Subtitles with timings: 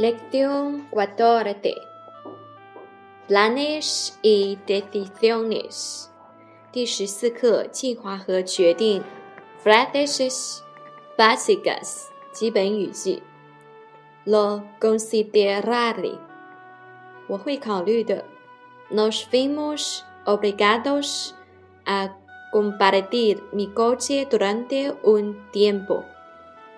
[0.00, 1.74] Lección 14.
[3.28, 6.06] Planes y decisiones.
[6.72, 9.02] 第十四课计划和决定。
[9.62, 10.60] Frases
[11.18, 13.22] básicas 基本语句。
[14.24, 16.16] Lo consideraré
[17.28, 18.24] 我会考虑的。
[18.90, 21.32] Nos vimos obligados
[21.84, 22.16] a
[22.50, 26.04] compartir mi coche durante un tiempo。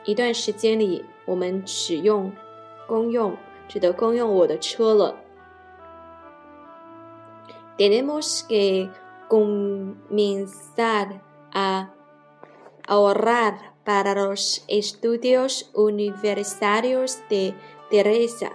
[0.05, 2.33] 一段时间里，我们使用。
[2.92, 5.16] 公用，只得公用我的车了。
[7.78, 8.90] Tenemos que
[9.30, 11.22] comenzar
[11.54, 11.90] a
[12.88, 17.54] ahorrar para los estudios universitarios de
[17.90, 18.52] Teresa。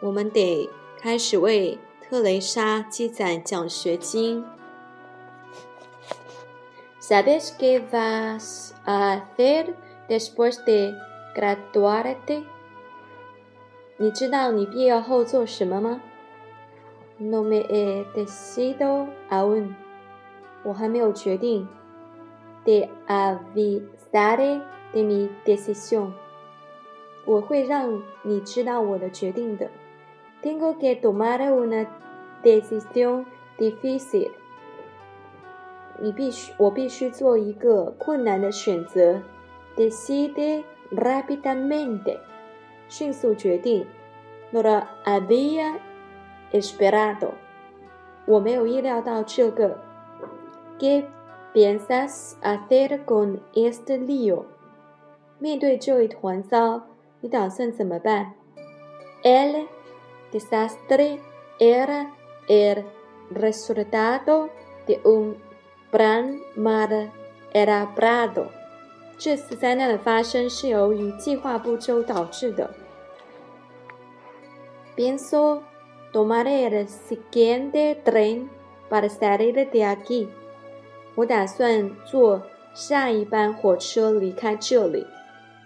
[0.00, 4.44] 我们得开始为特蕾莎积攒奖学金。¿
[7.00, 9.74] Sabes qué vas a hacer
[10.08, 10.94] después de
[11.34, 12.44] graduarte?
[14.01, 16.01] 你知道你毕业后做什么吗
[17.19, 19.75] ？No me he decidido aún，
[20.63, 21.67] 我还没有决定。
[22.65, 24.59] De avisaré
[24.91, 26.13] de mi decisión，
[27.27, 29.69] 我会让你知道我的决定的。
[30.41, 31.85] Tengo que tomar una
[32.41, 33.25] decisión
[33.59, 34.31] difícil，
[35.99, 39.21] 你必须，我必须做一个困难的选择。
[39.77, 42.17] Decide rápidamente。
[42.91, 43.87] 迅速决定
[44.51, 45.77] ，no lo había
[46.51, 47.29] esperado，
[48.25, 49.77] 我没有意料到这个。
[50.77, 51.05] ¿Qué
[51.53, 54.43] piensas hacer con este lío？
[55.39, 56.81] 面对这一团糟，
[57.21, 58.33] 你打算怎么办
[59.23, 59.67] ？El
[60.33, 61.19] desastre
[61.59, 62.07] era
[62.49, 62.83] el
[63.33, 64.49] resultado
[64.85, 65.35] de un
[65.91, 67.09] plan mal
[67.53, 68.47] elaborado。
[69.17, 72.69] 这次灾难的发生是由于计划不周导致的。
[75.00, 75.62] Pienso
[76.12, 78.50] tomar el siguiente tren
[78.88, 80.28] para salir de aquí。
[81.14, 82.42] 我打算坐
[82.74, 85.06] 下一班火车离开这里。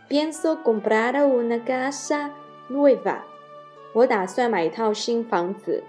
[0.08, 2.30] Pienso comprar una casa
[2.68, 3.22] nueva。
[3.92, 5.84] 我打算买一套新房子。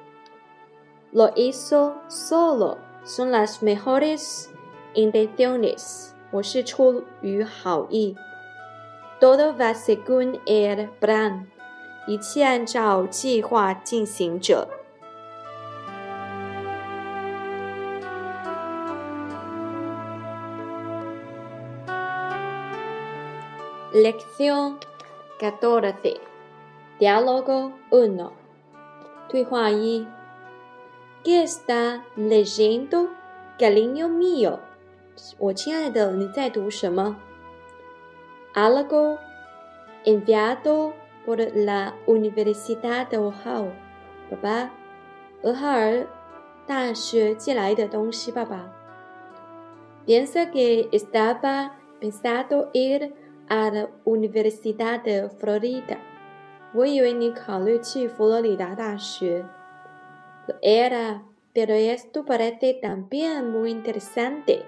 [1.13, 2.77] Lo hizo solo.
[3.03, 4.47] Son las mejores
[4.93, 6.11] intenciones。
[6.31, 8.15] 我是出于好意。
[9.19, 11.45] Todo va según el plan。
[12.06, 14.68] 一切按照计划进行着。
[23.92, 24.76] Lección
[25.40, 26.20] catorce,
[26.98, 28.32] diálogo uno.
[29.28, 30.06] 对话一。
[31.24, 33.08] ¿Qué está leyendo,
[33.58, 34.60] cariño mío？
[35.38, 37.16] 我亲爱的，你在读什么
[38.54, 39.18] ？Algo
[40.04, 40.92] enviado
[41.26, 43.72] por la Universidad de Ohio，
[44.30, 44.70] 爸爸，
[45.42, 46.06] 俄亥尔
[46.66, 48.72] 大学寄来的东西，爸爸。
[50.06, 53.12] Piensa que estaba pensado ir
[53.48, 55.98] a la Universidad de Florida，
[56.72, 59.44] 我以为你考虑去佛罗里达大学。
[60.62, 64.62] Era，pero esto parece también muy interesante。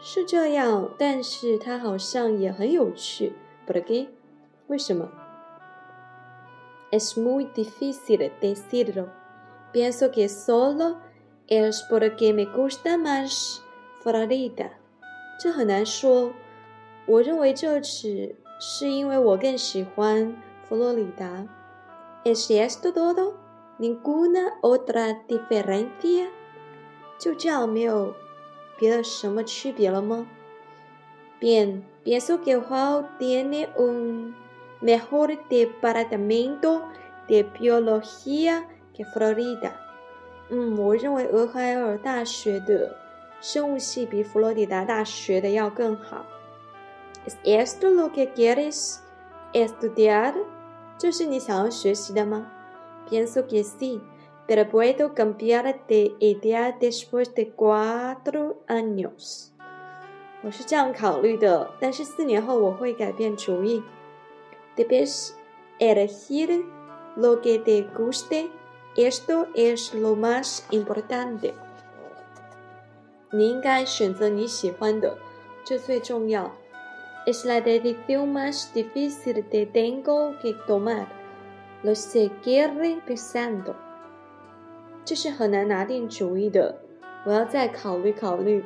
[0.00, 3.34] 是这样，但是它好像也很有趣。
[3.64, 4.08] ¿Por qué？
[4.66, 5.08] 为什么
[6.93, 9.09] ？Es muy difícil decirlo.
[9.71, 10.97] Pienso que solo
[11.47, 13.61] es porque me gusta más
[14.03, 14.71] Florida.
[15.39, 16.33] 这很难说。
[17.05, 20.35] 我认为这只是因为我更喜欢
[20.67, 21.47] 佛罗里达。¿
[22.25, 23.33] Es esto todo?
[23.79, 26.27] ¿Ninguna otra diferencia?
[27.17, 28.13] 就这样没有
[28.77, 30.27] 别的什么区别了吗？
[31.39, 34.33] Bien, pienso que Ohio tiene un
[34.83, 36.83] mejor departamento
[37.27, 39.71] de biología que Florida。
[40.49, 42.95] 嗯，我认为俄亥俄大学的
[43.39, 46.25] 生物系比佛罗里达大学的要更好。¿
[47.27, 48.97] Es esto lo que quieres
[49.53, 50.33] estudiar？
[50.97, 52.47] 这是你想要学习的吗？
[53.09, 54.01] Pienso que sí,
[54.47, 59.49] pero puedo cambiar de idea después de cuatro años。
[60.41, 63.83] 我是这样考虑的，但是四年后我会改变主意。
[64.75, 65.35] Debes
[65.79, 66.65] elegir
[67.15, 68.49] lo que te guste.
[68.95, 71.53] Esto es lo más importante.
[73.31, 75.17] 你应该选择你喜欢的，
[75.63, 76.51] 这最重要。
[77.27, 81.07] Es la decisión más difícil que tengo que tomar.
[81.83, 83.75] Lo seguiré pensando.
[85.05, 86.81] 这是很难拿定主意的，
[87.25, 88.63] 我要再考虑考虑。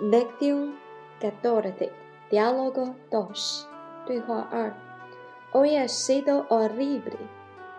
[0.00, 0.74] Lección
[1.20, 1.90] catorce.
[2.30, 3.66] Diálogo dos.
[4.06, 4.72] 对话二。
[5.52, 7.18] Hoy ha sido horrible.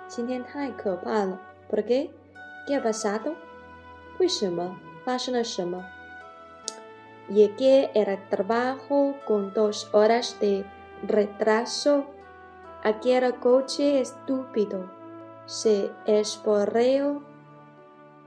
[0.07, 1.39] 今天太可怕了。¿
[1.69, 2.10] Por qué?
[2.68, 3.36] ¿Qué ha pasado?
[4.19, 4.78] 为什么？
[5.06, 5.83] 发生了什么？
[7.30, 10.66] Llegué al trabajo con dos horas de
[11.07, 12.06] retraso.
[12.83, 14.89] Aquel coche estúpido
[15.45, 17.22] se esporreó,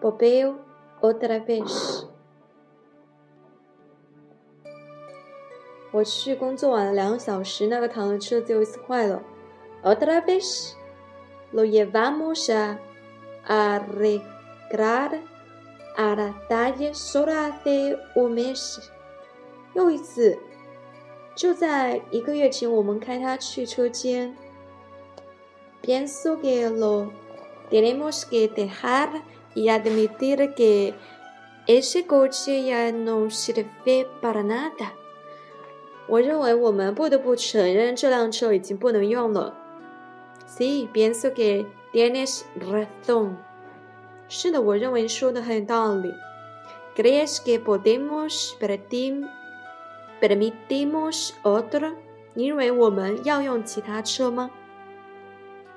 [0.01, 0.59] popeo
[1.01, 2.09] otra vez.
[5.92, 9.22] 我去工作晚了两个小时，那个糖的车子又一次坏了。
[9.84, 10.74] Otra vez
[11.52, 12.78] lo llevamos a
[13.48, 15.20] arreglar
[15.96, 18.80] a la calle solo hace un mes。
[19.74, 20.38] 又一次，
[21.36, 24.36] 就在一个月前，我们开它去车间。
[25.82, 27.12] Pienso que lo
[27.72, 29.24] tenemos que dejar
[29.56, 30.94] y admitir que
[31.66, 34.92] ese coche ya no sirve para nada。
[36.09, 39.55] 我认为我们不得不承认这辆车已经不能用了。
[40.47, 43.37] Sí, pienso que tienes razón。
[44.29, 46.13] 是的，我认为说的很有道理。¿
[46.97, 48.53] Crees que podemos
[50.21, 51.95] permitimos otro？
[52.35, 54.51] 你认为我们要用其他车吗？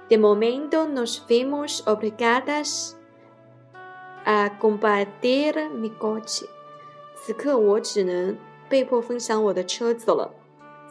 [0.10, 2.94] De momento nos vemos obligadas
[4.26, 6.46] a compartir mi coche。
[7.16, 8.38] 此刻我只能。
[8.73, 10.33] 被迫分享我的车子了。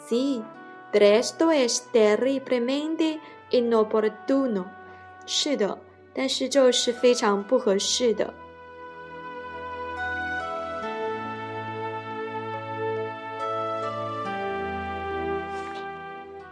[0.07, 0.43] Sí,
[0.91, 3.19] pero esto es terriblemente
[3.49, 4.65] inoportuno。
[5.25, 5.79] 是的，
[6.13, 8.31] 但是这是非常不合适的。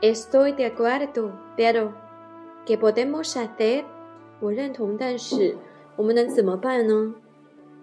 [0.02, 1.92] Estoy de acuerdo, pero
[2.66, 3.84] ¿qué podemos hacer？
[4.40, 5.56] 我认同，但是
[5.96, 7.14] 我们能怎么办呢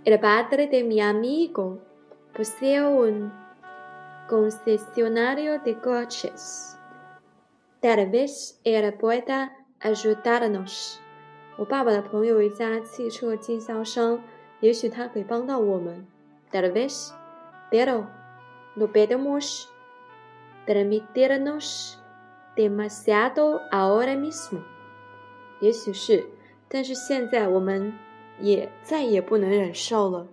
[0.04, 1.78] ？El padre de mi amigo
[2.35, 3.31] posee un
[4.27, 6.77] concesionario de coches.
[7.81, 10.97] Tal vez él pueda ayudarnos.
[11.57, 14.21] 我爸爸的朋友有一家汽车经销商，
[14.61, 16.07] 也许他可以帮到我们。
[16.51, 17.11] Tal vez,
[17.69, 18.05] pero
[18.75, 19.67] no podemos
[20.65, 21.97] permitirnos
[22.55, 24.61] demasiado ahora mismo.
[25.59, 26.25] 也许是，
[26.67, 27.93] 但是现在我们
[28.39, 30.27] 也再也不能忍受了。